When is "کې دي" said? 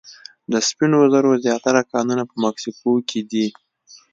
3.09-3.47